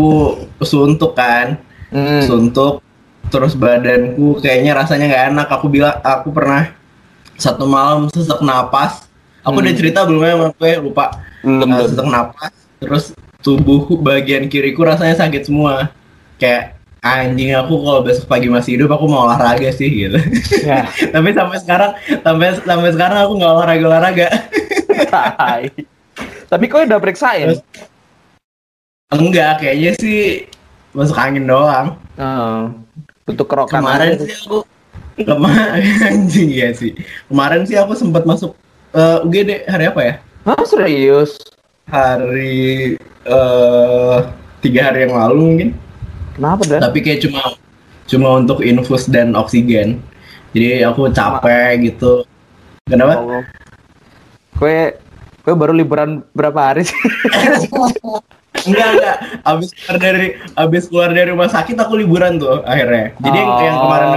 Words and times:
aku 0.00 0.12
suntuk 0.64 1.12
kan 1.12 1.60
Hmm. 1.90 2.22
suntuk 2.22 2.78
terus 3.34 3.58
badanku 3.58 4.38
kayaknya 4.38 4.78
rasanya 4.78 5.10
nggak 5.10 5.24
enak 5.34 5.48
aku 5.50 5.66
bilang 5.66 5.98
aku 6.06 6.30
pernah 6.30 6.70
satu 7.34 7.66
malam 7.66 8.06
sesak 8.14 8.38
napas 8.40 9.10
aku 9.42 9.58
Hmm. 9.58 9.62
udah 9.66 9.72
cerita 9.74 10.06
belum 10.06 10.22
ya 10.22 10.34
gue 10.54 10.72
lupa 10.86 11.18
Belum, 11.42 11.66
Uh, 11.66 11.82
sesak 11.82 12.06
napas 12.06 12.54
terus 12.78 13.04
tubuhku 13.42 13.98
bagian 13.98 14.46
kiriku 14.46 14.86
rasanya 14.86 15.18
sakit 15.18 15.50
semua 15.50 15.90
kayak 16.38 16.78
anjing 17.02 17.58
aku 17.58 17.74
kalau 17.74 18.06
besok 18.06 18.30
pagi 18.30 18.46
masih 18.46 18.78
hidup 18.78 18.94
aku 18.94 19.10
mau 19.10 19.26
olahraga 19.26 19.74
sih 19.74 19.90
gitu 19.90 20.18
Ya. 20.62 20.86
tapi 21.14 21.34
sampai 21.34 21.58
sekarang 21.58 21.90
sampai 22.22 22.54
sampai 22.54 22.90
sekarang 22.94 23.18
aku 23.18 23.32
nggak 23.34 23.50
olahraga 23.50 23.84
olahraga. 23.90 24.28
Tapi 26.46 26.64
kau 26.66 26.82
udah 26.82 26.98
periksain? 27.02 27.58
Enggak 29.12 29.52
kayaknya 29.58 29.90
sih 29.96 30.18
masuk 30.92 31.16
angin 31.16 31.44
doang 31.44 31.98
Oh. 32.14 32.68
Untuk 33.24 33.46
kerokan 33.46 33.80
kemarin 33.80 34.12
aja. 34.12 34.22
sih 34.22 34.34
aku 34.36 34.58
kemarin 35.18 35.94
anjing 36.10 36.50
ya 36.50 36.68
sih 36.70 36.92
kemarin 37.26 37.62
sih 37.64 37.74
aku 37.74 37.94
sempat 37.94 38.22
masuk 38.22 38.52
eh, 38.90 39.18
UGD 39.20 39.64
hari 39.64 39.84
apa 39.86 40.00
ya 40.00 40.14
Hah, 40.42 40.62
serius? 40.62 41.40
hari 41.84 42.94
eh 43.24 44.16
tiga 44.60 44.80
hari 44.86 45.04
yang 45.04 45.16
lalu 45.16 45.38
mungkin 45.40 45.68
Kenapa 46.32 46.62
dah? 46.66 46.80
tapi 46.82 46.98
kayak 47.00 47.20
cuma 47.22 47.42
cuma 48.04 48.28
untuk 48.36 48.60
infus 48.60 49.06
dan 49.06 49.32
oksigen 49.32 49.98
jadi 50.50 50.86
aku 50.86 51.08
capek 51.08 51.80
gitu 51.84 52.22
kenapa 52.84 53.16
Allah. 53.16 53.42
Kue 54.52 54.92
kue 55.40 55.54
baru 55.54 55.72
liburan 55.72 56.20
berapa 56.30 56.60
hari 56.68 56.84
sih? 56.84 57.00
enggak 58.66 58.88
enggak. 58.96 59.16
Abis 59.44 59.68
keluar 59.72 59.96
dari 59.98 60.26
abis 60.56 60.82
keluar 60.88 61.10
dari 61.12 61.28
rumah 61.32 61.48
sakit 61.48 61.76
aku 61.76 61.92
liburan 61.96 62.40
tuh 62.40 62.60
akhirnya. 62.64 63.14
Jadi 63.18 63.36
yang, 63.38 63.50
yang 63.62 63.76
Oh. 63.76 63.82
kemarin 63.86 64.10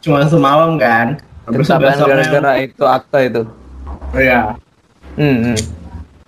cuma 0.00 0.18
semalam 0.26 0.70
kan. 0.80 1.06
Terus 1.46 1.68
gara-gara 1.70 2.52
itu 2.58 2.84
akta 2.84 3.18
itu. 3.22 3.42
ya 4.16 4.56
Hmm, 5.16 5.52
hmm. 5.52 5.56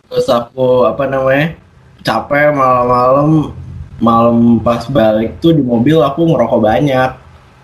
terus 0.09 0.29
aku 0.33 0.89
apa 0.89 1.05
namanya 1.05 1.57
capek 2.01 2.53
malam-malam. 2.53 3.53
Malam 3.99 4.63
pas 4.63 4.87
balik 4.87 5.43
tuh 5.43 5.53
di 5.53 5.63
mobil 5.65 5.99
aku 5.99 6.23
ngerokok 6.23 6.61
banyak. 6.63 7.11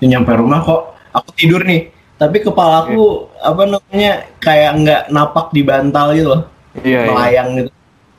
Di 0.03 0.11
nyampe 0.11 0.35
rumah 0.35 0.61
kok 0.61 0.99
aku 1.15 1.31
tidur 1.39 1.63
nih. 1.63 1.95
Tapi 2.19 2.43
kepala 2.43 2.85
aku 2.87 3.31
apa 3.39 3.63
namanya 3.71 4.27
kayak 4.43 4.71
nggak 4.83 5.03
napak 5.15 5.47
di 5.55 5.63
bantal 5.63 6.11
gitu 6.13 6.29
loh. 6.35 6.43
Iya, 6.83 7.07
iya. 7.07 7.09
melayang 7.09 7.49
gitu. 7.63 7.71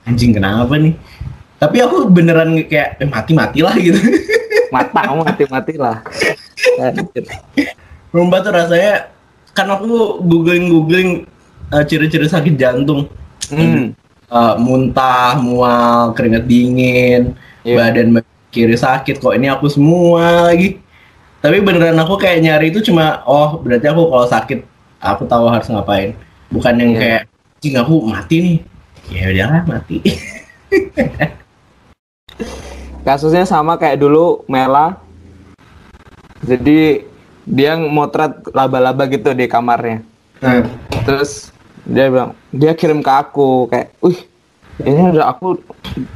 Anjing 0.06 0.32
kenapa 0.38 0.74
nih 0.80 0.94
tapi 1.66 1.82
aku 1.82 2.06
beneran 2.08 2.54
kayak 2.70 3.02
eh, 3.02 3.10
mati 3.10 3.34
matilah 3.34 3.74
gitu 3.76 3.98
Mata 4.70 5.08
kamu 5.08 5.22
mati-mati 5.24 5.74
lah. 5.78 6.02
Anjir. 6.82 7.24
Rumba 8.14 8.44
tuh 8.44 8.52
rasanya 8.52 9.08
kan 9.52 9.72
aku 9.72 10.20
googling 10.22 10.68
googling 10.68 11.10
eh, 11.72 11.84
ciri-ciri 11.86 12.30
sakit 12.30 12.54
jantung 12.56 13.10
Hmm. 13.46 13.94
Eh, 14.26 14.56
muntah, 14.58 15.38
mual, 15.38 16.10
keringat 16.18 16.50
dingin, 16.50 17.38
Iya. 17.62 17.78
badan 17.78 18.18
kiri 18.50 18.74
sakit 18.74 19.22
kok 19.22 19.38
ini 19.38 19.54
aku 19.54 19.70
semua 19.70 20.50
lagi. 20.50 20.82
Tapi 21.46 21.62
beneran 21.62 21.94
aku 22.02 22.18
kayak 22.18 22.42
nyari 22.42 22.74
itu 22.74 22.82
cuma 22.82 23.22
oh 23.30 23.62
berarti 23.62 23.86
aku 23.86 24.02
kalau 24.10 24.26
sakit 24.26 24.60
aku 24.98 25.30
tahu 25.30 25.46
harus 25.46 25.70
ngapain. 25.70 26.18
Bukan 26.50 26.74
yang 26.74 26.92
Iya. 26.98 27.00
kayak 27.00 27.22
cing 27.62 27.76
aku 27.78 28.02
mati 28.02 28.36
nih. 28.42 28.58
Ya 29.14 29.24
udahlah 29.30 29.62
mati. 29.70 29.98
Kasusnya 33.06 33.46
sama 33.46 33.78
kayak 33.78 34.02
dulu 34.02 34.42
Mela. 34.50 34.98
Jadi 36.42 37.06
dia 37.46 37.78
motret 37.78 38.42
laba-laba 38.50 39.06
gitu 39.06 39.30
di 39.38 39.46
kamarnya. 39.46 40.02
Nah, 40.42 40.66
Terus 41.06 41.54
dia 41.86 42.10
bilang, 42.10 42.34
dia 42.50 42.74
kirim 42.74 43.06
ke 43.06 43.12
aku 43.14 43.70
kayak, 43.70 43.94
"Wih, 44.02 44.18
ini 44.82 45.14
udah 45.14 45.30
aku." 45.30 45.62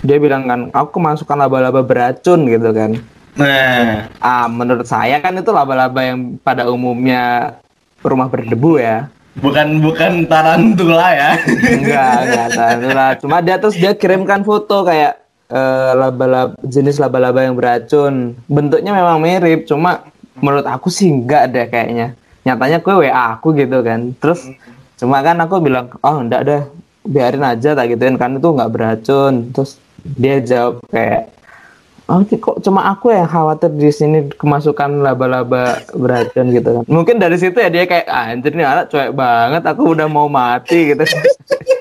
Dia 0.02 0.18
bilang 0.18 0.50
kan, 0.50 0.74
"Aku 0.74 0.98
kemasukan 0.98 1.38
laba-laba 1.38 1.86
beracun 1.86 2.50
gitu 2.50 2.74
kan." 2.74 2.98
nah, 3.38 4.10
Ah, 4.18 4.50
menurut 4.50 4.90
saya 4.90 5.22
kan 5.22 5.38
itu 5.38 5.54
laba-laba 5.54 6.02
yang 6.02 6.42
pada 6.42 6.66
umumnya 6.66 7.54
rumah 8.02 8.26
berdebu 8.26 8.82
ya. 8.82 9.06
bukan 9.40 9.78
bukan 9.80 10.26
tarantula 10.26 11.14
ya. 11.16 11.32
Enggak, 11.70 12.14
enggak 12.26 12.48
tarantula. 12.58 13.06
Cuma 13.22 13.38
dia 13.40 13.56
terus 13.62 13.78
dia 13.78 13.94
kirimkan 13.94 14.42
foto 14.42 14.84
kayak 14.84 15.29
eh, 15.50 15.92
laba-laba 15.98 16.54
jenis 16.62 17.02
laba-laba 17.02 17.44
yang 17.44 17.58
beracun. 17.58 18.38
Bentuknya 18.46 18.94
memang 18.94 19.18
mirip, 19.20 19.66
cuma 19.66 20.06
menurut 20.40 20.66
aku 20.66 20.88
sih 20.94 21.10
enggak 21.10 21.52
deh 21.52 21.66
kayaknya. 21.68 22.16
Nyatanya 22.46 22.78
gue 22.80 22.94
WA 23.06 23.24
aku 23.36 23.52
gitu 23.58 23.82
kan. 23.84 24.14
Terus 24.22 24.48
cuma 24.96 25.20
kan 25.26 25.36
aku 25.42 25.60
bilang, 25.60 25.92
"Oh, 26.00 26.22
enggak 26.22 26.42
deh. 26.48 26.62
Biarin 27.04 27.44
aja 27.44 27.74
tak 27.74 27.92
gituin 27.92 28.16
kan 28.16 28.38
itu 28.38 28.48
enggak 28.48 28.72
beracun." 28.72 29.52
Terus 29.52 29.76
dia 30.06 30.40
jawab 30.40 30.80
kayak 30.94 31.40
Oh, 32.10 32.26
kok 32.26 32.66
cuma 32.66 32.90
aku 32.90 33.14
yang 33.14 33.30
khawatir 33.30 33.70
di 33.70 33.94
sini 33.94 34.34
kemasukan 34.34 35.06
laba-laba 35.06 35.78
beracun 35.94 36.50
gitu 36.50 36.82
kan. 36.82 36.84
Mungkin 36.90 37.22
dari 37.22 37.38
situ 37.38 37.54
ya 37.54 37.70
dia 37.70 37.86
kayak 37.86 38.10
"Ah, 38.10 38.34
anjir 38.34 38.50
nih 38.58 38.66
anak 38.66 38.90
cuek 38.90 39.14
banget, 39.14 39.62
aku 39.62 39.94
udah 39.94 40.10
mau 40.10 40.26
mati 40.26 40.90
gitu. 40.90 41.06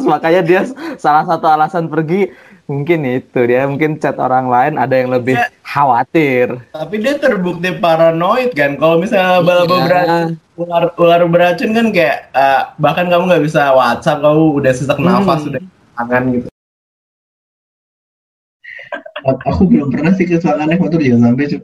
Terus 0.00 0.08
makanya 0.08 0.40
dia 0.40 0.60
salah 0.96 1.28
satu 1.28 1.44
alasan 1.44 1.92
pergi 1.92 2.32
mungkin 2.64 3.04
itu 3.04 3.40
dia 3.44 3.68
mungkin 3.68 4.00
chat 4.00 4.16
orang 4.16 4.48
lain 4.48 4.80
ada 4.80 4.96
yang 4.96 5.12
lebih 5.12 5.36
Ya. 5.36 5.52
khawatir. 5.60 6.56
Tapi 6.72 6.94
dia 6.96 7.20
terbukti 7.20 7.68
paranoid 7.76 8.56
kan. 8.56 8.80
Kalau 8.80 8.96
misalnya 8.96 9.44
laba-laba 9.44 9.68
Iya. 9.68 9.84
beracun, 9.84 10.28
ular, 10.56 10.84
ular 10.96 11.22
beracun 11.28 11.70
kan 11.76 11.86
kayak 11.92 12.16
eh, 12.32 12.60
bahkan 12.80 13.12
kamu 13.12 13.28
nggak 13.28 13.44
bisa 13.44 13.76
WhatsApp, 13.76 14.24
kamu 14.24 14.42
udah 14.56 14.72
sesak 14.72 14.96
nafas, 14.96 15.44
Hmm. 15.44 15.48
udah 15.52 15.62
tangan 16.00 16.22
gitu. 16.32 16.48
Aku 19.20 19.68
belum 19.68 19.92
pernah 19.92 20.16
sih 20.16 20.24
kecelakaan 20.24 20.64
naik 20.64 20.80
motor 20.80 20.96
jangan 20.96 21.28
sampai 21.28 21.44
cuy. 21.44 21.60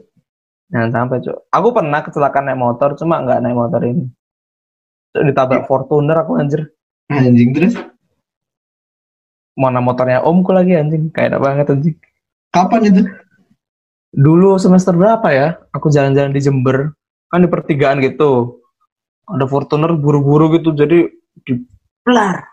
Jangan 0.67 0.89
sampai 0.93 1.17
cuk. 1.23 1.37
Aku 1.49 1.67
pernah 1.73 1.99
kecelakaan 2.03 2.45
naik 2.45 2.59
motor, 2.59 2.89
cuma 2.93 3.17
nggak 3.17 3.39
naik 3.41 3.57
motor 3.57 3.81
ini. 3.81 4.03
Cuk, 5.15 5.23
ditabrak 5.25 5.63
Fortuner 5.65 6.21
aku 6.21 6.37
anjir. 6.37 6.69
Anjing 7.07 7.55
terus 7.55 7.73
Mana 9.57 9.81
motornya 9.81 10.21
omku 10.21 10.53
lagi 10.53 10.77
anjing, 10.77 11.09
kayak 11.09 11.33
enak 11.33 11.41
banget 11.41 11.67
anjing. 11.73 11.97
kapan 12.53 12.81
itu? 12.89 13.01
Dulu 14.13 14.61
semester 14.61 14.93
berapa 14.93 15.27
ya? 15.33 15.57
Aku 15.73 15.89
jalan-jalan 15.89 16.31
di 16.33 16.41
Jember, 16.41 16.93
kan 17.27 17.41
di 17.41 17.49
pertigaan 17.49 17.99
gitu. 18.05 18.61
Ada 19.27 19.49
Fortuner 19.49 19.91
buru-buru 19.97 20.53
gitu, 20.55 20.71
jadi 20.71 21.11
diplar. 21.43 22.47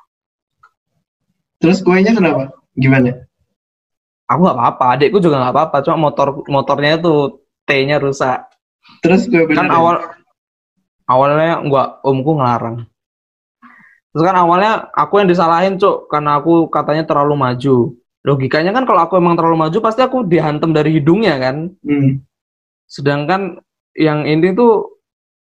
Terus 1.62 1.80
kuenya 1.80 2.12
kenapa? 2.12 2.52
Gimana? 2.74 3.24
Aku 4.28 4.40
nggak 4.40 4.56
apa-apa, 4.56 4.84
adikku 4.98 5.20
juga 5.20 5.40
nggak 5.40 5.54
apa-apa, 5.54 5.76
cuma 5.84 6.08
motor 6.10 6.42
motornya 6.48 6.96
itu 6.98 7.44
T-nya 7.64 8.00
rusak. 8.00 8.48
Terus 9.00 9.28
Kan 9.28 9.68
awal 9.72 10.00
awalnya 11.08 11.60
gua 11.64 12.00
omku 12.04 12.36
ngelarang. 12.36 12.88
Terus 14.14 14.30
kan 14.30 14.38
awalnya 14.38 14.94
aku 14.94 15.18
yang 15.18 15.26
disalahin, 15.26 15.74
Cuk, 15.74 16.06
karena 16.06 16.38
aku 16.38 16.70
katanya 16.70 17.02
terlalu 17.02 17.34
maju. 17.34 17.98
Logikanya 18.22 18.70
kan 18.70 18.86
kalau 18.86 19.02
aku 19.02 19.18
emang 19.18 19.34
terlalu 19.34 19.58
maju 19.58 19.78
pasti 19.82 20.06
aku 20.06 20.22
dihantam 20.22 20.70
dari 20.70 20.94
hidungnya 20.94 21.34
kan. 21.42 21.74
Hmm. 21.82 22.22
Sedangkan 22.86 23.58
yang 23.98 24.22
ini 24.22 24.54
tuh 24.54 25.02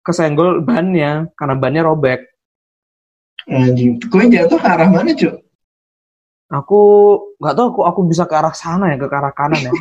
kesenggol 0.05 0.61
bannya 0.61 1.33
karena 1.33 1.55
bannya 1.57 1.81
robek. 1.81 2.21
Anjing. 3.49 3.97
Kue 4.13 4.29
jatuh 4.29 4.61
ke 4.61 4.67
arah 4.69 4.87
mana 4.93 5.09
cuy? 5.17 5.33
Aku 6.51 6.79
nggak 7.41 7.55
tahu 7.57 7.67
aku 7.73 7.81
aku 7.87 7.99
bisa 8.05 8.29
ke 8.29 8.35
arah 8.37 8.53
sana 8.53 8.93
ya, 8.93 9.01
ke 9.01 9.07
arah 9.09 9.33
kanan 9.33 9.57
ya. 9.57 9.71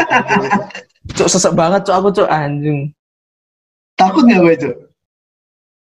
cuk 1.16 1.28
sesek 1.32 1.56
banget 1.56 1.88
cuk 1.88 1.96
aku 1.96 2.08
cuk 2.12 2.28
anjing. 2.28 2.92
Takut 3.96 4.28
nggak 4.28 4.40
gue 4.44 4.54
cuy? 4.60 4.74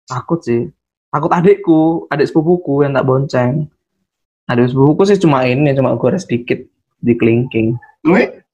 Takut 0.05 0.39
sih. 0.45 0.61
Takut 1.09 1.31
adikku, 1.33 2.05
adik 2.13 2.29
sepupuku 2.29 2.85
yang 2.85 2.93
tak 2.93 3.05
bonceng. 3.09 3.65
Adik 4.45 4.69
sepupuku 4.69 5.01
sih 5.09 5.17
cuma 5.17 5.41
ini, 5.49 5.73
cuma 5.73 5.97
gores 5.97 6.29
sedikit 6.29 6.61
di 7.01 7.17
kelingking. 7.17 7.73
Kue? 8.05 8.45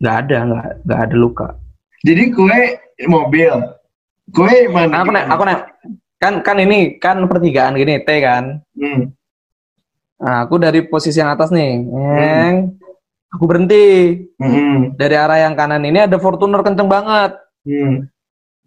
Nggak 0.00 0.16
ada, 0.26 0.36
nggak 0.48 0.66
nggak 0.88 1.00
ada 1.04 1.16
luka. 1.16 1.48
Jadi 2.00 2.32
kue 2.32 2.60
mobil. 3.04 3.52
Kue 4.32 4.68
mana? 4.72 5.04
Aku 5.04 5.10
naik, 5.12 5.26
aku 5.28 5.42
naik. 5.44 5.62
Kan 6.20 6.34
kan 6.40 6.56
ini 6.56 6.96
kan 6.96 7.20
pertigaan 7.28 7.76
gini 7.76 8.00
T 8.00 8.08
kan. 8.24 8.64
Hmm. 8.72 9.12
Nah, 10.20 10.44
aku 10.44 10.60
dari 10.60 10.84
posisi 10.84 11.16
yang 11.16 11.32
atas 11.32 11.48
nih, 11.48 11.80
Neng. 11.80 12.76
Aku 13.32 13.44
berhenti. 13.48 14.16
Hmm. 14.36 14.92
Dari 14.96 15.16
arah 15.16 15.40
yang 15.40 15.56
kanan 15.56 15.84
ini 15.84 16.04
ada 16.04 16.20
Fortuner 16.20 16.60
kenceng 16.60 16.88
banget. 16.88 17.40
Hmm. 17.64 18.08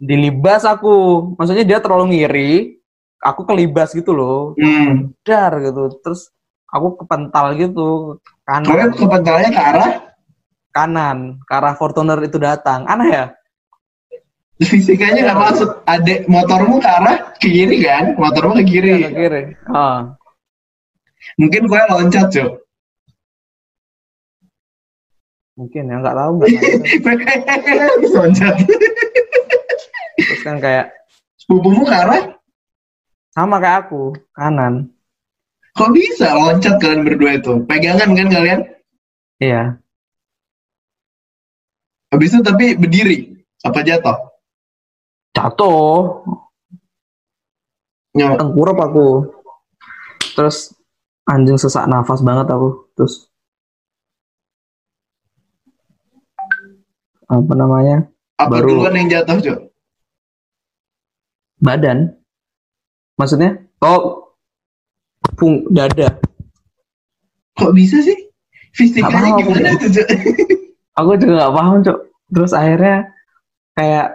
Dilibas 0.00 0.62
aku. 0.66 0.94
Maksudnya 1.38 1.64
dia 1.64 1.78
terlalu 1.78 2.14
ngiri. 2.14 2.52
Aku 3.24 3.48
kelibas 3.48 3.96
gitu 3.96 4.12
loh. 4.12 4.52
Hmm. 4.60 5.14
Dar 5.24 5.56
gitu. 5.64 5.96
Terus 6.04 6.28
aku 6.68 7.02
kepental 7.04 7.54
gitu. 7.56 8.18
kanan 8.44 8.66
Soalnya 8.68 8.88
kepentalnya 8.92 9.50
ke 9.54 9.62
arah 9.62 9.92
kanan 10.74 11.38
ke 11.46 11.52
arah 11.54 11.78
Fortuner 11.78 12.18
itu 12.26 12.36
datang 12.36 12.82
aneh 12.90 13.08
ya 13.14 13.24
fisikanya 14.62 15.30
nggak 15.30 15.40
masuk. 15.50 15.70
Adek 15.82 16.30
motormu 16.30 16.78
ke 16.78 16.86
arah 16.86 17.16
ke 17.38 17.50
kiri 17.50 17.82
kan? 17.82 18.14
Motormu 18.14 18.54
ke 18.62 18.64
kiri. 18.66 19.02
ke 19.02 19.10
kiri 19.10 19.42
oh. 19.70 20.14
Mungkin 21.40 21.62
gue 21.66 21.80
loncat 21.90 22.28
cuy. 22.30 22.50
mungkin 25.54 25.86
ya 25.86 26.02
nggak 26.02 26.18
tahu 26.18 26.30
nggak 26.34 26.50
loncat. 28.18 28.54
Kan 30.44 30.60
kayak 30.60 30.92
Sepupumu 31.34 31.82
ke 31.82 31.94
arah? 31.94 32.22
sama 33.30 33.56
kayak 33.58 33.88
aku 33.88 34.12
kanan 34.30 34.92
Kok 35.74 35.90
bisa 35.90 36.30
loncat 36.30 36.78
kalian 36.78 37.02
berdua 37.02 37.34
itu? 37.34 37.66
Pegangan 37.66 38.14
kan 38.14 38.28
kalian? 38.28 38.60
iya 39.38 39.74
Habis 42.08 42.30
itu 42.30 42.46
tapi 42.46 42.78
berdiri. 42.78 43.34
Apa 43.60 43.82
jatuh? 43.82 44.14
jatuh 45.34 46.22
Nyok. 48.14 48.38
tengkurap 48.38 48.78
aku 48.78 49.06
terus 50.38 50.70
anjing 51.26 51.58
sesak 51.58 51.90
nafas 51.90 52.22
banget 52.22 52.46
aku 52.46 52.86
terus 52.94 53.26
apa 57.24 57.52
namanya 57.52 58.06
Apa 58.36 58.62
Baru- 58.62 58.78
duluan 58.78 58.94
yang 58.94 59.08
jatuh 59.10 59.36
cuy? 59.40 59.58
Badan 61.64 62.12
maksudnya 63.16 63.64
oh 63.80 64.28
pung 65.40 65.64
dada 65.72 66.20
Kok 67.54 67.70
bisa 67.70 68.02
sih? 68.02 68.18
Fisikanya 68.74 69.38
gimana 69.38 69.78
tuh 69.78 69.86
cuy? 69.86 70.18
aku 70.98 71.10
juga 71.18 71.32
nggak 71.38 71.54
paham 71.54 71.76
cok 71.82 71.98
terus 72.34 72.52
akhirnya 72.54 72.96
kayak 73.74 74.06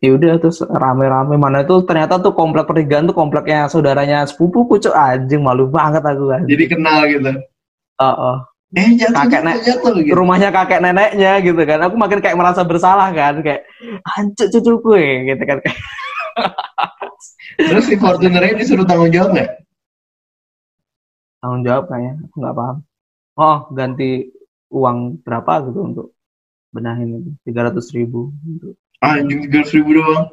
ya 0.00 0.10
udah 0.16 0.32
terus 0.40 0.64
rame-rame 0.64 1.36
mana 1.36 1.60
itu 1.64 1.76
ternyata 1.84 2.16
tuh 2.20 2.32
komplek 2.32 2.64
pertigaan 2.64 3.08
tuh 3.08 3.16
kompleknya 3.16 3.68
saudaranya 3.68 4.24
sepupuku 4.24 4.80
cok 4.80 4.96
anjing 4.96 5.44
malu 5.44 5.68
banget 5.68 6.00
aku 6.00 6.32
kan 6.32 6.42
Jadi 6.48 6.64
kenal 6.68 7.04
gitu. 7.08 7.30
oh, 8.00 8.06
oh. 8.08 8.36
Eh 8.70 8.94
jatuh, 8.94 9.26
Kakek 9.26 9.42
jatuh, 9.42 9.58
jatuh 9.66 9.92
gitu. 9.98 10.14
rumahnya 10.14 10.54
kakek 10.54 10.78
neneknya 10.78 11.42
gitu 11.42 11.58
kan 11.66 11.82
aku 11.82 11.98
makin 11.98 12.22
kayak 12.22 12.38
merasa 12.38 12.62
bersalah 12.62 13.10
kan 13.10 13.42
kayak 13.42 13.66
hancur 14.06 14.46
cucuku 14.46 14.94
ya 14.94 15.34
gitu 15.34 15.42
kan 15.42 15.58
Terus 17.56 17.84
si 17.86 17.94
Fortunernya 18.00 18.56
disuruh 18.56 18.86
tanggung 18.88 19.12
jawab 19.12 19.36
nggak? 19.36 19.50
tanggung 21.40 21.64
jawab 21.64 21.84
kayaknya 21.88 22.12
aku 22.28 22.36
nggak 22.36 22.56
paham 22.56 22.76
oh 23.40 23.58
ganti 23.72 24.28
uang 24.70 24.98
berapa 25.24 25.52
gitu 25.72 25.80
untuk 25.82 26.06
benahin 26.70 27.18
itu 27.18 27.30
tiga 27.48 27.66
ratus 27.66 27.90
ribu 27.96 28.30
gitu. 28.46 28.76
Anjing 29.00 29.48
tiga 29.48 29.64
ribu 29.72 29.90
doang. 29.98 30.24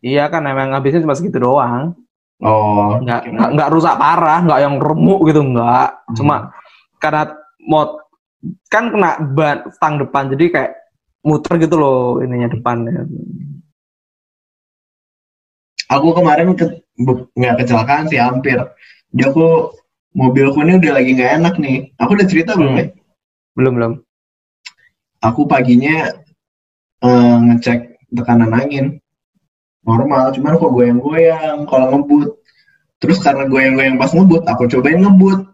iya 0.00 0.30
kan 0.30 0.46
emang 0.46 0.72
habisnya 0.72 1.02
cuma 1.02 1.18
segitu 1.18 1.42
doang 1.42 1.92
Oh, 2.36 3.00
nggak 3.00 3.32
nggak 3.32 3.48
nggak 3.56 3.70
rusak 3.72 3.96
parah 3.96 4.44
nggak 4.44 4.60
yang 4.60 4.76
remuk 4.76 5.24
gitu 5.24 5.40
nggak 5.40 6.04
cuma 6.20 6.52
karena 7.00 7.32
mod 7.64 7.96
kan 8.68 8.92
kena 8.92 9.16
ban 9.32 9.64
stang 9.72 9.96
depan 9.96 10.28
jadi 10.36 10.44
kayak 10.52 10.72
muter 11.24 11.56
gitu 11.56 11.80
loh 11.80 12.20
ininya 12.20 12.52
depannya 12.52 13.08
aku 15.90 16.08
kemarin 16.16 16.54
ke, 16.54 16.66
nggak 17.36 17.56
kecelakaan 17.62 18.06
sih 18.10 18.18
hampir. 18.20 18.58
Jadi 19.14 19.22
aku 19.30 19.72
mobilku 20.16 20.60
ini 20.64 20.80
udah 20.80 20.92
lagi 20.96 21.10
nggak 21.14 21.32
enak 21.42 21.54
nih. 21.60 21.76
Aku 22.00 22.16
udah 22.16 22.26
cerita 22.26 22.52
belum 22.56 22.74
ya? 22.78 22.86
belum 23.56 23.72
belum 23.80 23.92
Aku 25.24 25.48
paginya 25.48 26.12
eh, 27.00 27.38
ngecek 27.40 28.12
tekanan 28.12 28.52
angin 28.52 29.00
normal, 29.86 30.34
cuman 30.34 30.58
kok 30.58 30.74
goyang-goyang 30.74 31.64
kalau 31.70 31.94
ngebut. 31.94 32.36
Terus 32.98 33.22
karena 33.22 33.46
goyang-goyang 33.46 33.96
pas 33.96 34.10
ngebut, 34.10 34.42
aku 34.44 34.66
cobain 34.66 34.98
ngebut. 34.98 35.46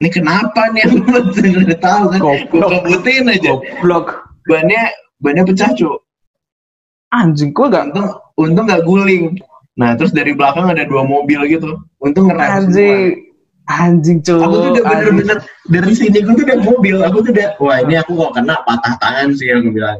Ini 0.00 0.08
kenapa 0.10 0.72
nih? 0.72 0.90
Aku 0.90 0.96
udah 1.64 1.78
tahu 1.78 2.04
kan. 2.12 2.20
Gue 2.50 2.60
kebutin 2.60 3.30
aja. 3.30 3.52
goblok 3.52 4.26
Bannya 4.44 4.92
bannya 5.20 5.48
pecah 5.48 5.72
cu. 5.72 6.03
Anjing 7.14 7.50
kok 7.54 7.70
gak 7.70 7.94
Untung 7.94 8.08
untung 8.34 8.66
nggak 8.66 8.82
guling. 8.82 9.38
Nah 9.78 9.94
terus 9.94 10.10
dari 10.10 10.34
belakang 10.34 10.66
ada 10.70 10.82
dua 10.82 11.06
mobil 11.06 11.46
gitu. 11.46 11.78
Untung 12.02 12.30
ngerem 12.30 12.42
semua. 12.42 12.58
anjing 12.58 13.02
anjing 13.64 14.18
cuy 14.20 14.42
Aku 14.42 14.54
tuh 14.60 14.70
udah 14.76 14.84
bener-bener 14.84 15.38
dari 15.70 15.92
sini 15.94 16.18
gue 16.20 16.34
tuh 16.34 16.44
udah 16.44 16.60
mobil. 16.66 16.96
Aku 17.06 17.16
tuh 17.22 17.30
udah 17.30 17.48
wah 17.62 17.78
ini 17.82 17.94
aku 17.98 18.12
kok 18.18 18.32
kena 18.34 18.56
patah 18.66 18.94
tangan 18.98 19.30
sih 19.38 19.48
aku 19.54 19.70
bilang 19.70 19.98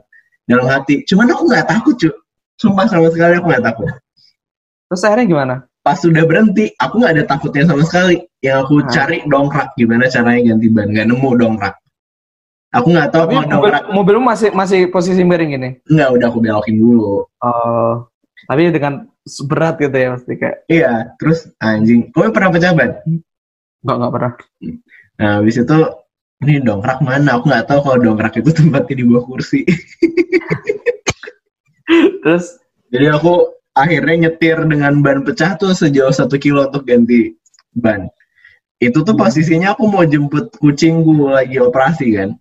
dalam 0.50 0.66
hati. 0.66 1.06
Cuman 1.06 1.30
aku 1.30 1.42
nggak 1.46 1.66
takut 1.70 1.94
cu. 1.96 2.10
Sumpah 2.58 2.86
sama 2.86 3.08
sekali 3.10 3.38
aku 3.38 3.46
nggak 3.50 3.66
takut. 3.66 3.88
terus 4.84 5.00
akhirnya 5.00 5.26
gimana 5.26 5.54
Pas 5.84 6.00
sudah 6.00 6.24
berhenti, 6.24 6.72
aku 6.80 6.96
nggak 6.96 7.12
ada 7.12 7.24
takutnya 7.28 7.68
sama 7.68 7.84
sekali. 7.84 8.16
Yang 8.40 8.56
aku 8.64 8.74
Hah? 8.80 8.88
cari 8.88 9.18
dongkrak 9.28 9.68
gimana 9.76 10.08
caranya 10.08 10.40
ganti 10.48 10.66
ban. 10.72 10.88
Nggak 10.88 11.06
nemu 11.12 11.30
dongkrak. 11.36 11.74
Aku 12.74 12.90
nggak 12.90 13.14
tahu 13.14 13.30
tapi 13.30 13.34
kalau 13.38 13.62
mobil, 13.62 13.72
mobilmu 13.94 14.24
masih 14.26 14.50
masih 14.50 14.80
posisi 14.90 15.22
miring 15.22 15.50
gini 15.54 15.70
Nggak 15.86 16.08
udah 16.18 16.26
aku 16.26 16.38
belokin 16.42 16.76
dulu. 16.76 17.22
oh 17.42 17.94
tapi 18.44 18.68
dengan 18.68 19.08
berat 19.48 19.80
gitu 19.80 19.96
ya 19.96 20.08
pasti 20.18 20.32
kayak 20.36 20.56
Iya. 20.68 20.92
Terus 21.16 21.48
anjing. 21.64 22.12
Kamu 22.12 22.34
pernah 22.34 22.50
pecah 22.52 22.76
ban? 22.76 22.90
nggak 23.84 23.96
nggak 24.00 24.12
pernah 24.16 24.32
Nah, 25.14 25.38
habis 25.38 25.56
itu 25.60 25.78
ini 26.42 26.58
dongkrak 26.60 26.98
mana? 27.00 27.38
Aku 27.38 27.46
nggak 27.48 27.70
tahu 27.70 27.80
kalau 27.86 27.98
dongkrak 28.02 28.34
itu 28.42 28.50
tempatnya 28.50 28.94
di 29.00 29.04
bawah 29.06 29.24
kursi. 29.24 29.62
terus 32.24 32.58
Jadi 32.90 33.06
aku 33.10 33.50
akhirnya 33.74 34.28
nyetir 34.28 34.58
dengan 34.70 35.02
ban 35.02 35.26
pecah 35.26 35.58
tuh 35.58 35.74
sejauh 35.74 36.14
satu 36.14 36.38
kilo 36.38 36.70
untuk 36.70 36.86
ganti 36.86 37.34
ban. 37.74 38.06
Itu 38.78 39.02
tuh 39.02 39.18
posisinya 39.18 39.74
aku 39.74 39.90
mau 39.90 40.06
jemput 40.06 40.54
kucingku 40.62 41.30
lagi 41.30 41.58
operasi 41.58 42.14
kan. 42.14 42.38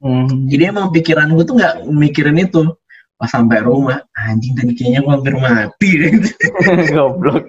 Hmm, 0.00 0.48
Jadi 0.48 0.62
emang 0.66 0.88
pikiranku 0.90 1.40
tuh 1.44 1.54
nggak 1.60 1.74
mikirin 1.88 2.40
itu. 2.40 2.64
Pas 3.14 3.28
sampai 3.28 3.60
rumah, 3.60 4.00
anjing 4.16 4.56
tadi 4.56 4.72
kayaknya 4.72 5.04
aku 5.04 5.10
hampir 5.12 5.34
mati. 5.36 5.90
goblok 6.96 7.44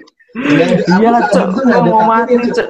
iyalah 1.00 1.28
aku 1.28 1.36
cok 1.36 1.48
ada 1.68 1.80
mau 1.84 2.00
takutnya, 2.00 2.08
mati 2.08 2.34
Cok. 2.56 2.70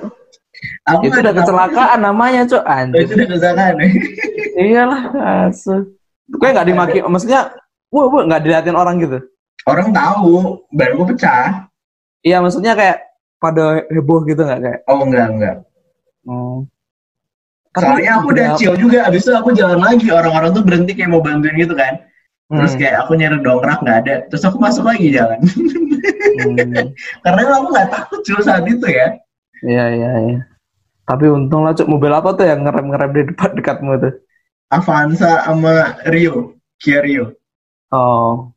Aku 0.90 1.04
itu 1.06 1.18
udah 1.18 1.34
ada 1.34 1.34
kecelakaan 1.42 2.00
namanya 2.02 2.42
cok 2.46 2.64
anjing 2.66 3.02
Itu 3.06 3.14
udah 3.18 3.28
kecelakaan. 3.30 3.74
iyalah 4.66 5.02
asu 5.50 5.76
gue 6.26 6.48
nggak 6.48 6.68
dimaki 6.68 6.98
maksudnya 7.04 7.54
wah 7.90 8.06
wah 8.08 8.24
nggak 8.26 8.42
diliatin 8.42 8.78
orang 8.78 8.98
gitu 9.02 9.18
Orang 9.70 9.94
tahu 9.94 10.58
banku 10.74 11.06
pecah. 11.14 11.70
iya 12.26 12.42
maksudnya 12.42 12.74
kayak 12.74 12.98
pada 13.38 13.86
heboh 13.94 14.26
gitu 14.26 14.42
nggak 14.42 14.62
kayak 14.62 14.80
Oh 14.90 15.06
enggak 15.06 15.28
enggak. 15.30 15.56
oh. 16.26 16.66
Soalnya 17.72 18.20
aku 18.20 18.26
udah 18.36 18.48
chill 18.60 18.76
juga, 18.76 19.08
abis 19.08 19.24
itu 19.28 19.32
aku 19.32 19.56
jalan 19.56 19.80
lagi, 19.80 20.08
orang-orang 20.12 20.52
tuh 20.52 20.64
berhenti 20.68 20.92
kayak 20.98 21.12
mau 21.16 21.24
bantuin 21.24 21.56
gitu 21.56 21.72
kan. 21.76 22.04
Terus 22.56 22.74
Hmm, 22.74 22.80
kayak 22.80 23.08
aku 23.08 23.16
nyari 23.16 23.40
dongkrak 23.40 23.80
nggak 23.84 23.98
ada, 24.08 24.16
terus 24.28 24.44
aku 24.44 24.58
masuk 24.60 24.84
lagi 24.88 25.08
jalan. 25.16 25.40
hmm. 26.36 26.92
Karena 27.24 27.42
aku 27.60 27.68
nggak 27.72 27.90
takut 27.92 28.20
cuy 28.28 28.42
saat 28.44 28.66
itu 28.68 28.88
ya. 28.88 29.08
iya 29.72 29.84
iya 29.98 30.12
iya 30.28 30.40
tapi 31.10 31.26
untung 31.38 31.62
lah 31.66 31.74
cok 31.78 31.90
mobil 31.94 32.12
apa 32.20 32.30
tuh 32.38 32.46
yang 32.52 32.62
ngerem 32.66 32.88
ngerem 32.92 33.12
di 33.18 33.24
depan 33.34 33.52
dekatmu 33.58 33.92
tuh 34.04 34.14
Avanza 34.72 35.44
sama 35.46 35.98
Rio, 36.10 36.58
Kia 36.82 37.00
Rio. 37.06 37.26
oh 37.92 38.54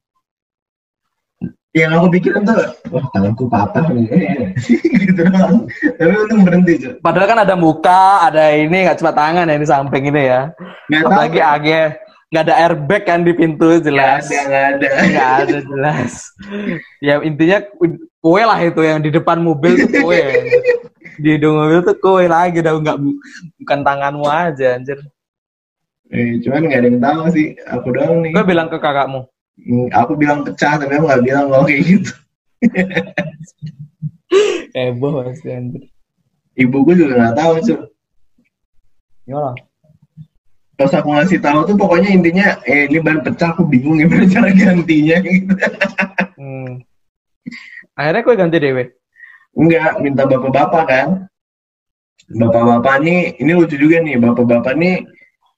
Yang 1.75 1.91
aku 1.93 2.07
pikirin 2.09 2.43
tuh, 2.45 2.55
wah 2.89 3.03
tanganku 3.11 3.45
patah 3.45 3.91
nih. 3.91 4.07
gitu 5.03 5.21
doang. 5.21 5.67
Tapi 5.67 6.13
untung 6.17 6.41
berhenti 6.43 6.73
cuy. 6.79 6.93
padahal 6.99 7.27
kan 7.27 7.41
ada 7.43 7.55
muka 7.55 8.03
ada 8.25 8.55
ini 8.55 8.87
nggak 8.87 8.99
cuma 8.99 9.11
tangan 9.11 9.45
ya 9.45 9.57
di 9.57 9.67
samping 9.67 10.05
ini 10.07 10.23
ya 10.25 10.55
Nggak 10.87 11.03
tahu. 11.03 11.11
apalagi 11.11 11.41
AG 11.41 11.69
nggak 12.25 12.45
ada 12.45 12.55
airbag 12.61 13.03
kan 13.05 13.21
di 13.21 13.33
pintu 13.33 13.67
Nggak 13.69 13.83
jelas 13.85 14.23
ada, 14.25 14.39
nggak 14.41 14.65
ada. 14.69 14.87
nggak 15.05 15.31
ada 15.37 15.59
jelas 15.61 16.13
ya 16.99 17.15
intinya 17.21 17.59
kue 18.19 18.43
lah 18.43 18.59
itu 18.61 18.81
yang 18.81 18.99
di 18.99 19.11
depan 19.11 19.39
mobil 19.39 19.75
tuh 19.77 19.91
kue 20.01 20.23
di 21.17 21.29
hidung 21.33 21.55
mobil 21.57 21.79
tuh 21.81 21.95
kue 21.97 22.25
lagi 22.25 22.59
udah 22.59 22.75
nggak 22.77 22.99
bukan 23.57 23.79
tanganmu 23.81 24.27
aja 24.27 24.79
anjir 24.79 24.99
Eh, 26.07 26.39
cuman 26.41 26.63
nggak 26.65 26.79
ada 26.79 26.87
yang 26.87 27.01
tahu 27.01 27.23
sih, 27.29 27.47
aku 27.67 27.89
doang 27.91 28.23
nih. 28.23 28.31
gue 28.31 28.45
bilang 28.45 28.69
ke 28.69 28.79
kakakmu 28.79 29.27
Aku 29.95 30.19
bilang 30.19 30.43
pecah, 30.43 30.77
tapi 30.77 30.99
aku 30.99 31.07
nggak 31.07 31.25
bilang 31.25 31.47
kalau 31.49 31.65
kayak 31.65 31.83
gitu. 31.87 32.13
heboh 34.75 35.23
pasti 35.23 35.53
anjir 35.53 35.85
Ibu 36.55 36.87
gue 36.87 36.95
juga 37.03 37.19
nggak 37.19 37.35
tahu 37.35 37.53
cuy. 37.67 37.79
Yolah. 39.27 39.55
Pas 40.79 40.93
aku 40.95 41.09
ngasih 41.11 41.43
tahu 41.43 41.67
tuh 41.67 41.75
pokoknya 41.75 42.15
intinya, 42.15 42.47
eh 42.67 42.87
ini 42.87 43.03
ban 43.03 43.23
pecah, 43.27 43.55
aku 43.55 43.67
bingung 43.67 43.99
gimana 43.99 44.27
cara 44.35 44.51
gantinya 44.55 45.17
gitu. 45.23 45.55
Hmm. 46.39 46.83
Akhirnya 47.99 48.23
gue 48.23 48.35
ganti 48.39 48.59
dewe. 48.63 48.85
Enggak, 49.55 50.03
minta 50.03 50.23
bapak-bapak 50.27 50.85
kan. 50.87 51.09
bapak-bapak 52.25 53.05
nih 53.05 53.37
ini 53.37 53.53
lucu 53.53 53.77
juga 53.77 54.01
nih 54.01 54.17
bapak-bapak 54.17 54.81
nih 54.81 55.05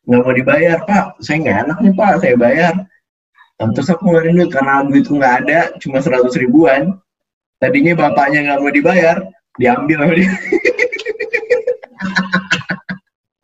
nggak 0.03 0.23
mau 0.23 0.35
dibayar 0.35 0.83
pak 0.83 1.15
saya 1.23 1.39
nggak 1.39 1.59
enak 1.63 1.79
nih 1.79 1.95
pak 1.95 2.13
saya 2.19 2.35
bayar 2.35 2.75
Nah, 3.57 3.73
terus 3.73 3.89
aku 3.89 4.05
ngeluarin 4.05 4.37
duit 4.37 4.53
karena 4.53 4.85
duitku 4.85 5.17
nggak 5.17 5.35
ada 5.47 5.59
cuma 5.81 6.05
seratus 6.05 6.37
ribuan. 6.37 7.01
Tadinya 7.57 7.97
bapaknya 7.97 8.45
nggak 8.53 8.61
mau 8.61 8.69
dibayar 8.69 9.17
diambil 9.57 9.97
sama 10.05 10.15
dia. 10.15 10.31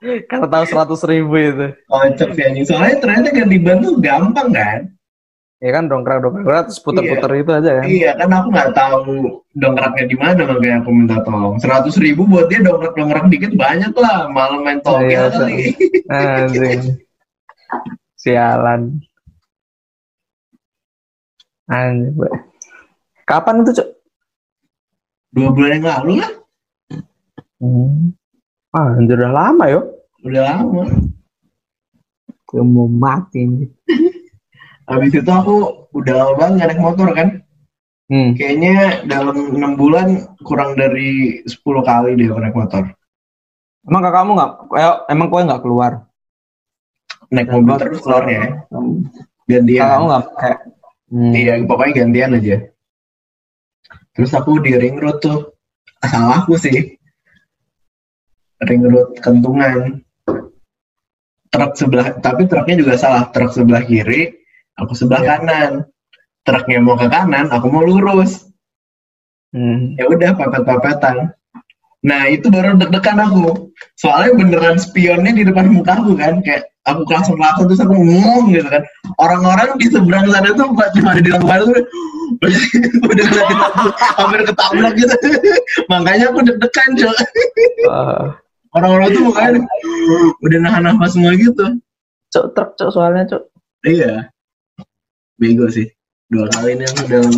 Karena 0.03 0.51
tahu 0.51 0.65
seratus 0.67 1.01
ribu 1.07 1.35
itu. 1.39 1.67
kocak 1.87 2.35
sih 2.35 2.43
anjing. 2.43 2.67
Soalnya 2.67 2.99
ternyata 2.99 3.29
ganti 3.31 3.57
ban 3.63 3.79
tuh 3.79 3.95
gampang 4.03 4.51
kan? 4.51 4.81
Ya 5.63 5.71
kan 5.71 5.87
dongkrak 5.87 6.27
dongkrak. 6.27 6.67
Terus 6.67 6.83
puter-puter 6.83 7.31
itu 7.39 7.51
aja 7.55 7.71
kan. 7.79 7.85
iya 7.87 8.11
kan 8.19 8.29
aku 8.35 8.49
nggak 8.51 8.71
tahu 8.75 9.39
dongkraknya 9.55 10.05
di 10.11 10.17
mana 10.19 10.43
makanya 10.43 10.83
aku 10.83 10.91
minta 10.91 11.17
tolong. 11.23 11.55
Seratus 11.63 11.95
ribu 12.03 12.27
buat 12.27 12.51
dia 12.51 12.67
dongkrak 12.67 12.99
dongkrak 12.99 13.31
dikit 13.31 13.55
banyak 13.55 13.95
lah. 13.95 14.27
Malam 14.27 14.67
main 14.67 14.83
togel 14.83 15.07
Iya, 15.07 15.31
kali. 15.31 15.71
Anjing. 16.11 16.83
Sialan. 18.27 18.83
Mbak. 21.73 22.33
Kapan 23.25 23.63
itu, 23.63 23.73
Cuk? 23.75 23.89
dua 25.33 25.49
bulan 25.49 25.81
yang 25.81 25.87
lalu 25.89 26.13
lah 26.21 26.33
Hmm. 27.57 28.13
Ah, 28.69 28.99
anjir 28.99 29.17
udah 29.17 29.33
lama 29.33 29.65
yo. 29.67 29.81
udah 30.21 30.43
lama 30.45 30.83
Gue 32.45 32.61
mau 32.61 32.85
mati 32.85 33.41
nih. 33.41 33.71
habis 34.91 35.15
itu 35.15 35.25
aku 35.25 35.55
udah 35.95 36.13
lama 36.13 36.33
banget 36.37 36.53
nggak 36.53 36.69
naik 36.69 36.83
motor 36.83 37.09
kan 37.13 37.29
Hmm. 38.11 38.37
kayaknya 38.37 39.09
dalam 39.09 39.57
enam 39.57 39.73
bulan 39.73 40.09
kurang 40.45 40.77
dari 40.77 41.41
10 41.49 41.65
kali 41.81 42.13
dia 42.13 42.35
naik 42.35 42.53
motor 42.53 42.93
Emang 43.83 44.03
kakakmu 44.05 44.37
nggak? 44.37 44.53
eh, 44.77 44.97
Emang 45.09 45.27
kowe 45.27 45.41
nggak 45.41 45.63
keluar? 45.65 45.93
naik 47.31 47.49
mobil 47.49 47.73
terus 47.81 48.05
keluarnya 48.05 48.37
ya. 48.37 48.49
gantian 49.49 49.81
Kakakmu 49.81 50.05
nggak 50.07 50.25
pakai? 50.29 50.53
Hmm. 51.13 51.33
iya 51.37 51.61
pokoknya 51.61 51.93
gantian 52.09 52.37
aja. 52.41 52.57
Terus 54.17 54.33
aku 54.33 54.65
di 54.65 54.73
ring 54.81 54.97
road 54.97 55.21
tuh 55.21 55.53
salah 56.01 56.41
aku 56.41 56.57
sih. 56.57 56.97
Ring 58.65 58.83
road 58.89 59.21
kentungan. 59.21 60.01
Truk 61.53 61.73
sebelah 61.77 62.17
tapi 62.25 62.49
truknya 62.49 62.81
juga 62.81 62.97
salah. 62.97 63.29
Truk 63.29 63.53
sebelah 63.53 63.85
kiri 63.85 64.33
aku 64.81 64.97
sebelah 64.97 65.21
Iya. 65.21 65.31
kanan. 65.37 65.73
Truknya 66.49 66.81
mau 66.81 66.97
ke 66.97 67.13
kanan 67.13 67.53
aku 67.53 67.69
mau 67.69 67.85
lurus. 67.85 68.49
Hmm. 69.53 70.01
ya 70.01 70.09
udah 70.09 70.33
papet-papetan. 70.33 71.37
Nah 72.09 72.25
itu 72.33 72.49
baru 72.49 72.81
deg-degan 72.81 73.21
aku. 73.21 73.69
Soalnya 74.01 74.33
beneran 74.41 74.81
spionnya 74.81 75.29
di 75.37 75.45
depan 75.45 75.69
muka 75.69 76.01
aku 76.01 76.17
kan 76.17 76.41
kayak 76.41 76.72
aku 76.83 77.07
langsung 77.07 77.39
langsung 77.39 77.71
terus 77.71 77.83
aku 77.83 77.95
ngomong 77.95 78.51
gitu 78.51 78.67
kan. 78.67 78.83
Orang-orang 79.23 79.79
di 79.79 79.87
seberang 79.91 80.27
sana 80.31 80.51
tuh 80.55 80.75
pas 80.75 80.91
cuma 80.95 81.15
ada 81.15 81.23
di 81.23 81.31
lampu 81.31 81.47
tuh 81.47 81.83
udah 83.13 83.25
ngeliatin 83.29 83.59
aku 83.71 83.87
hampir 84.19 84.41
ketabrak 84.49 84.93
gitu. 84.99 85.15
Makanya 85.93 86.25
aku 86.33 86.39
deg-degan 86.43 86.91
Ah, 87.91 88.35
orang-orang 88.75 89.09
tuh 89.15 89.23
mukanya 89.31 89.61
udah 90.43 90.59
nahan 90.59 90.83
nafas 90.91 91.15
semua 91.15 91.37
gitu. 91.39 91.79
Cuk, 92.33 92.57
truk, 92.57 92.71
cuk, 92.81 92.89
soalnya, 92.91 93.29
cuk. 93.29 93.43
iya. 93.85 94.33
Bego 95.37 95.69
sih. 95.69 95.87
Dua 96.33 96.49
kali 96.49 96.81
ini 96.81 96.85
aku 96.89 97.03
dalam 97.13 97.35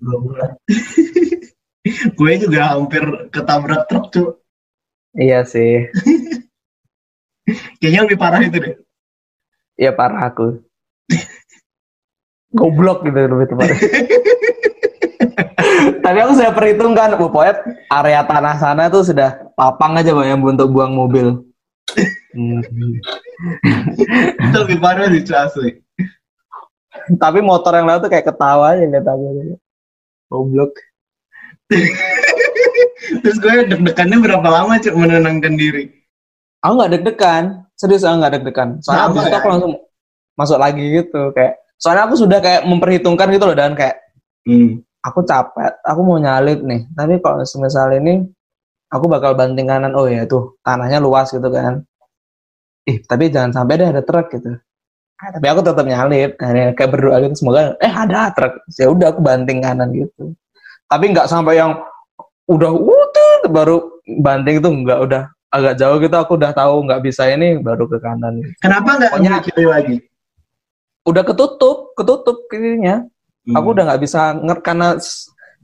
dua 0.00 0.16
bulan. 0.24 0.50
Gue 2.16 2.32
juga 2.36 2.76
hampir 2.76 3.02
ketabrak 3.32 3.88
truk 3.88 4.12
cuy 4.12 4.28
Iya 5.16 5.42
sih. 5.42 5.90
Kayaknya 7.78 8.00
lebih 8.06 8.18
parah 8.18 8.40
itu 8.42 8.58
deh. 8.58 8.76
Iya 9.80 9.92
parah 9.96 10.28
aku. 10.28 10.60
Goblok 12.50 13.06
gitu 13.06 13.18
lebih 13.18 13.46
tepatnya. 13.54 13.78
Tapi 16.04 16.18
aku 16.26 16.32
sudah 16.34 16.52
perhitungkan, 16.56 17.14
Bu 17.14 17.30
Poet, 17.30 17.54
area 17.86 18.26
tanah 18.26 18.58
sana 18.58 18.90
tuh 18.90 19.06
sudah 19.06 19.54
lapang 19.54 19.94
aja 19.94 20.10
Pak 20.10 20.26
yang 20.26 20.42
untuk 20.42 20.72
buang 20.74 20.90
mobil. 20.90 21.46
Itu 24.36 24.56
lebih 24.66 24.78
parah 24.82 25.06
sih 25.12 25.22
asli. 25.30 25.78
Tapi 27.16 27.38
motor 27.38 27.74
yang 27.78 27.86
lain 27.86 28.02
tuh 28.02 28.10
kayak 28.10 28.26
ketawa 28.34 28.74
aja 28.74 28.82
lihat 28.86 29.06
aku. 29.06 29.56
Goblok. 30.30 30.72
Terus 33.22 33.38
gue 33.38 33.66
deg-degannya 33.70 34.18
berapa 34.18 34.48
lama 34.48 34.78
cuy 34.78 34.94
menenangkan 34.94 35.54
diri? 35.54 35.99
Aku 36.60 36.72
nggak 36.76 36.92
deg-degan, 36.92 37.44
serius 37.72 38.04
aku 38.04 38.20
nggak 38.20 38.32
deg-degan. 38.36 38.68
Soalnya 38.84 39.04
abis 39.08 39.20
itu 39.24 39.32
ya? 39.32 39.38
aku 39.40 39.48
langsung 39.48 39.72
masuk 40.36 40.58
lagi 40.60 40.84
gitu 41.00 41.32
kayak. 41.32 41.56
Soalnya 41.80 42.04
aku 42.04 42.14
sudah 42.20 42.38
kayak 42.44 42.62
memperhitungkan 42.68 43.32
gitu 43.32 43.44
loh 43.48 43.56
dan 43.56 43.72
kayak 43.72 43.96
Hmm. 44.48 44.80
aku 45.04 45.20
capek, 45.28 45.84
aku 45.84 46.00
mau 46.00 46.16
nyalip 46.16 46.64
nih. 46.64 46.88
Tapi 46.96 47.20
kalau 47.20 47.44
semisal 47.44 47.92
ini 47.92 48.24
aku 48.88 49.04
bakal 49.04 49.36
banting 49.36 49.68
kanan, 49.68 49.92
oh 49.92 50.08
ya 50.08 50.24
tuh 50.24 50.56
tanahnya 50.64 50.96
luas 50.96 51.28
gitu 51.28 51.44
kan. 51.52 51.84
Ih, 52.88 53.04
tapi 53.04 53.28
jangan 53.28 53.52
sampai 53.52 53.76
deh 53.76 53.88
ada 53.88 54.00
truk 54.00 54.32
gitu. 54.32 54.56
Ah, 55.20 55.28
tapi 55.36 55.46
aku 55.52 55.60
tetap 55.60 55.84
nyalip, 55.84 56.40
Akhirnya 56.40 56.72
kayak 56.72 56.90
berdoa 56.96 57.16
gitu 57.20 57.36
semoga 57.36 57.76
eh 57.84 57.92
ada 57.92 58.32
truk. 58.32 58.64
Ya 58.80 58.88
udah 58.88 59.12
aku 59.12 59.20
banting 59.20 59.60
kanan 59.60 59.92
gitu. 59.92 60.32
Tapi 60.88 61.04
nggak 61.12 61.28
sampai 61.28 61.60
yang 61.60 61.76
udah 62.48 62.72
wutuh 62.72 63.36
baru 63.52 63.76
banting 64.24 64.64
itu 64.64 64.68
nggak 64.68 65.00
udah 65.04 65.22
agak 65.50 65.74
jauh 65.76 65.98
gitu 65.98 66.14
aku 66.14 66.32
udah 66.34 66.50
tahu 66.50 66.86
nggak 66.86 67.02
bisa 67.02 67.26
ini 67.26 67.58
baru 67.58 67.84
ke 67.84 67.98
kanan. 67.98 68.38
Kenapa 68.58 68.96
nggak 68.96 69.10
Pokoknya- 69.12 69.34
ambil 69.36 69.46
kiri 69.46 69.66
lagi? 69.66 69.96
udah 71.00 71.24
ketutup 71.24 71.96
ketutup 71.96 72.36
kirinya 72.46 73.00
Hmm. 73.40 73.56
aku 73.56 73.72
udah 73.72 73.88
nggak 73.88 74.02
bisa 74.04 74.36
nger 74.36 74.60
karena 74.60 74.88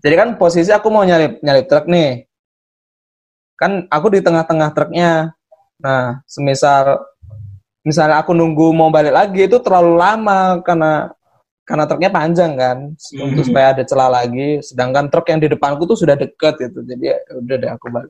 jadi 0.01 0.15
kan 0.17 0.29
posisi 0.35 0.73
aku 0.73 0.89
mau 0.89 1.05
nyalip 1.05 1.39
nyalip 1.39 1.69
truk 1.69 1.85
nih 1.87 2.25
kan 3.55 3.85
aku 3.87 4.07
di 4.11 4.21
tengah-tengah 4.21 4.73
truknya 4.73 5.37
nah 5.77 6.25
semisal 6.25 7.05
misalnya 7.83 8.17
aku 8.19 8.33
nunggu 8.33 8.73
mau 8.73 8.89
balik 8.89 9.13
lagi 9.13 9.45
itu 9.45 9.61
terlalu 9.61 9.93
lama 9.95 10.57
karena 10.61 11.13
karena 11.63 11.85
truknya 11.85 12.11
panjang 12.11 12.53
kan 12.57 12.79
untuk 13.21 13.45
Hmm. 13.45 13.49
supaya 13.53 13.77
ada 13.77 13.85
celah 13.85 14.09
lagi 14.09 14.65
sedangkan 14.65 15.13
truk 15.13 15.29
yang 15.29 15.39
di 15.39 15.53
depanku 15.53 15.85
tuh 15.85 16.01
sudah 16.01 16.17
deket 16.17 16.57
gitu 16.59 16.81
jadi 16.81 17.05
ya 17.13 17.17
udah 17.37 17.57
deh 17.59 17.71
aku 17.71 17.87
balik 17.93 18.09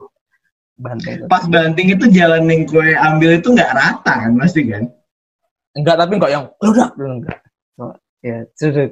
banting 0.77 1.25
Pas 1.29 1.45
banting 1.49 1.89
itu 1.93 2.05
jalan 2.13 2.49
yang 2.49 2.69
gue 2.69 2.89
ambil 2.97 3.31
itu 3.41 3.49
nggak 3.53 3.73
rata 3.73 4.13
kan 4.27 4.33
pasti 4.37 4.69
kan? 4.69 4.85
enggak 5.77 5.97
tapi 6.01 6.13
enggak 6.17 6.33
yang 6.33 6.45
udah 6.65 6.89
enggak 6.97 7.39
Cuma, 7.77 7.93
ya 8.25 8.41
sudah 8.57 8.89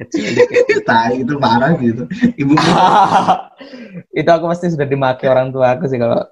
kecil 0.00 0.24
dikit. 0.32 0.80
Tai 0.88 1.12
itu 1.12 1.36
parah 1.36 1.76
gitu. 1.76 2.08
Ibu 2.40 2.56
itu 4.20 4.30
aku 4.32 4.44
pasti 4.48 4.72
sudah 4.72 4.88
dimaki 4.88 5.28
orang 5.28 5.52
tua 5.52 5.76
aku 5.76 5.84
sih 5.84 6.00
kalau 6.00 6.24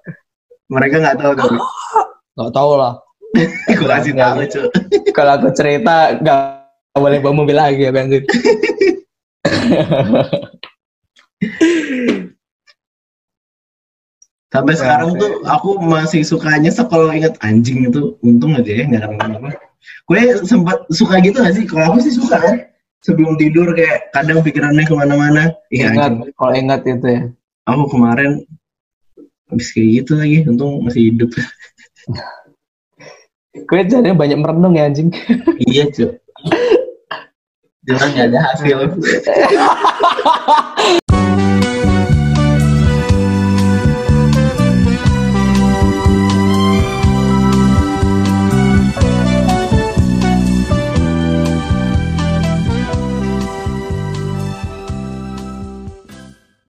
mereka 0.73 1.05
nggak 1.05 1.19
tahu 1.21 1.33
tapi 1.37 1.57
nggak 2.41 2.53
tahu 2.57 2.73
lah 2.81 2.97
gue 3.77 3.89
kasih 3.89 4.13
tahu 4.17 4.41
cuy. 4.49 4.69
kalau 5.13 5.33
aku 5.37 5.49
cerita 5.57 6.17
nggak 6.21 6.41
boleh 6.97 7.19
bawa 7.21 7.35
mobil 7.45 7.57
lagi 7.57 7.89
ya 7.89 7.93
bensin 7.93 8.25
Sampai 14.52 14.76
sekarang 14.76 15.16
tuh 15.16 15.40
aku 15.49 15.80
masih 15.80 16.21
suka 16.23 16.61
nyesek 16.61 16.92
kalau 16.92 17.09
inget 17.09 17.32
anjing 17.40 17.88
itu. 17.88 18.21
Untung 18.21 18.52
aja 18.52 18.68
ya 18.68 18.85
nggak 18.85 19.09
kenapa-napa. 19.09 19.49
Gue 20.04 20.21
sempat 20.44 20.85
suka 20.92 21.25
gitu 21.25 21.40
gak 21.40 21.56
sih? 21.56 21.64
Kalau 21.64 21.88
aku 21.90 22.04
sih 22.04 22.12
suka 22.12 22.37
kan. 22.37 22.56
Sebelum 23.02 23.35
tidur 23.35 23.75
kayak 23.75 24.14
kadang 24.14 24.44
pikirannya 24.44 24.87
ke 24.87 24.94
mana-mana. 24.94 25.50
Iya 25.73 25.90
ingat 25.90 26.12
anjing. 26.14 26.30
kalau 26.38 26.54
ingat 26.54 26.80
itu 26.87 27.06
ya 27.09 27.23
Aku 27.66 27.90
kemarin 27.90 28.47
habis 29.50 29.75
kayak 29.75 30.04
gitu 30.04 30.12
lagi. 30.21 30.38
Untung 30.47 30.85
masih 30.85 31.11
hidup. 31.11 31.32
gue 33.52 33.80
jadinya 33.85 34.16
banyak 34.16 34.38
merenung 34.40 34.73
ya 34.76 34.88
anjing 34.88 35.12
iya 35.68 35.85
cuy. 35.92 36.09
Jangan 37.88 38.09
nggak 38.14 38.26
ada 38.30 38.38
hasil. 38.47 38.78